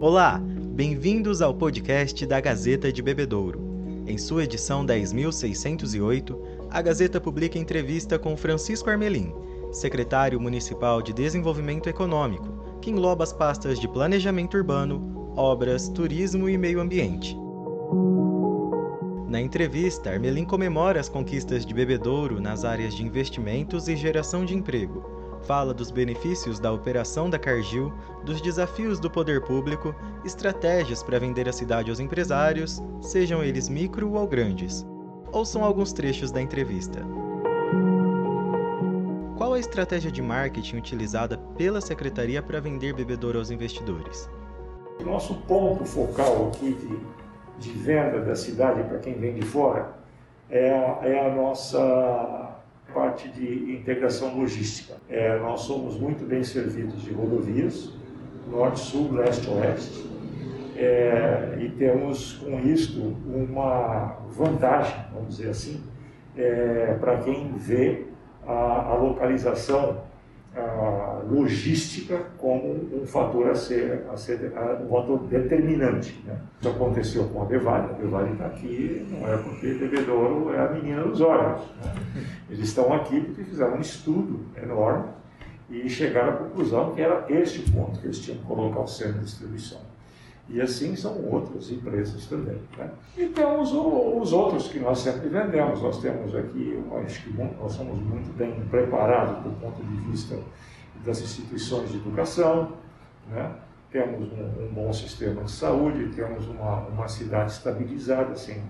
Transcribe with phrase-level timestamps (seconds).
[0.00, 4.04] Olá, bem-vindos ao podcast da Gazeta de Bebedouro.
[4.06, 6.38] Em sua edição 10.608,
[6.70, 9.34] a Gazeta publica entrevista com Francisco Armelin,
[9.72, 16.56] secretário municipal de Desenvolvimento Econômico, que engloba as pastas de Planejamento Urbano, Obras, Turismo e
[16.56, 17.36] Meio Ambiente.
[19.26, 24.54] Na entrevista, Armelin comemora as conquistas de Bebedouro nas áreas de investimentos e geração de
[24.54, 25.17] emprego.
[25.42, 27.92] Fala dos benefícios da operação da Cargill,
[28.24, 34.12] dos desafios do poder público, estratégias para vender a cidade aos empresários, sejam eles micro
[34.12, 34.86] ou grandes.
[35.32, 37.00] Ouçam alguns trechos da entrevista.
[39.36, 44.28] Qual a estratégia de marketing utilizada pela secretaria para vender bebedouro aos investidores?
[45.04, 46.98] Nosso ponto focal aqui de
[47.58, 49.92] de venda da cidade para quem vem de fora
[50.50, 50.68] é
[51.02, 52.56] é a nossa
[52.92, 54.94] parte de integração logística.
[55.08, 57.92] É, nós somos muito bem servidos de rodovias,
[58.50, 60.08] norte, sul, leste, oeste,
[60.76, 65.82] é, e temos com isto uma vantagem, vamos dizer assim,
[66.36, 68.06] é, para quem vê
[68.46, 70.02] a, a localização
[70.56, 76.20] a logística como um fator a ser, a ser a, um fator determinante.
[76.24, 76.36] Né?
[76.60, 77.90] Isso aconteceu com a Devale.
[77.90, 81.60] A Devale está aqui não é porque Bebedouro é a menina dos olhos.
[81.84, 81.94] Né?
[82.50, 85.10] Eles estão aqui porque fizeram um estudo enorme
[85.70, 89.18] e chegaram à conclusão que era este ponto que eles tinham que colocar o centro
[89.18, 89.80] de distribuição.
[90.50, 92.58] E assim são outras empresas também.
[92.76, 92.90] Né?
[93.16, 95.82] E temos o, os outros que nós sempre vendemos.
[95.82, 100.38] Nós temos aqui, acho que nós somos muito bem preparados do ponto de vista
[101.04, 102.72] das instituições de educação,
[103.30, 103.52] né?
[103.90, 108.62] temos um, um, bom sistema de saúde, temos uma, uma cidade estabilizada, sem,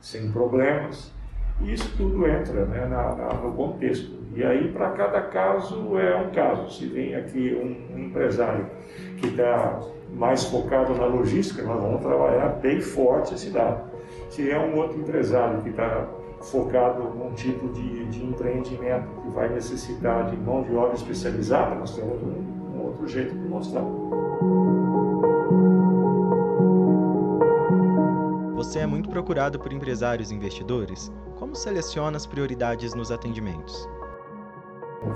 [0.00, 1.12] sem problemas.
[1.60, 4.22] E isso tudo entra né, na, na, no contexto.
[4.34, 6.70] E aí, para cada caso, é um caso.
[6.70, 8.66] Se vem aqui um, um empresário
[9.18, 9.80] que está
[10.12, 13.82] mais focado na logística, nós vamos trabalhar bem forte a cidade.
[14.28, 16.08] Se é um outro empresário que está
[16.40, 21.94] focado num tipo de, de, empreendimento que vai necessitar de mão de obra especializada, nós
[21.94, 23.84] temos um, um outro jeito de mostrar.
[28.54, 31.12] Você é muito procurado por empresários e investidores.
[31.38, 33.88] Como seleciona as prioridades nos atendimentos?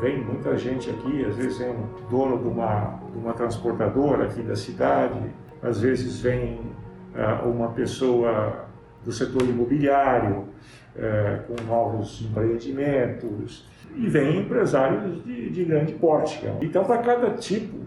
[0.00, 4.42] Vem muita gente aqui, às vezes é um dono de uma, de uma transportadora aqui
[4.42, 5.20] da cidade,
[5.62, 6.60] às vezes vem
[7.14, 8.66] uh, uma pessoa
[9.04, 10.44] do setor imobiliário
[10.96, 16.44] uh, com novos empreendimentos e vem empresários de, de grande porte.
[16.60, 17.78] Então, para cada tipo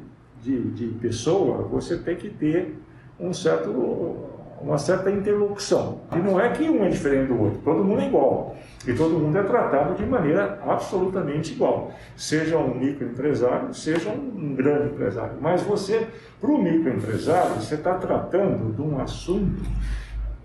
[0.42, 2.76] de, de pessoa, você tem que ter
[3.20, 6.02] um certo uma certa interlocução.
[6.14, 8.56] E não é que um é diferente do outro, todo mundo é igual.
[8.88, 11.92] E todo mundo é tratado de maneira absolutamente igual.
[12.16, 15.34] Seja um microempresário, seja um grande empresário.
[15.42, 16.08] Mas você,
[16.40, 19.62] para o microempresário, você está tratando de um assunto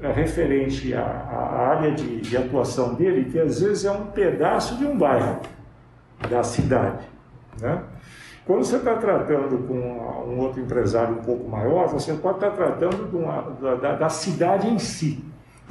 [0.00, 4.76] é, referente à, à área de, de atuação dele, que às vezes é um pedaço
[4.76, 5.40] de um bairro
[6.28, 7.06] da cidade.
[7.60, 7.82] Né?
[8.46, 13.08] Quando você está tratando com um outro empresário um pouco maior, você pode estar tratando
[13.16, 13.40] uma,
[13.76, 15.24] da, da, cidade em si,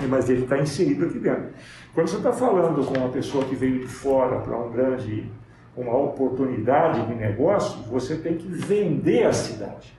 [0.10, 1.50] mas ele está inserido aqui dentro.
[1.94, 5.32] Quando você está falando com uma pessoa que veio de fora para um grande,
[5.78, 9.94] uma oportunidade de negócio, você tem que vender a cidade.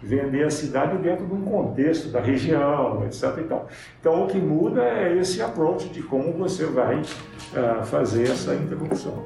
[0.00, 3.38] Vender a cidade dentro de um contexto da região, etc.
[3.98, 9.24] Então, o que muda é esse approach de como você vai uh, fazer essa interrupção.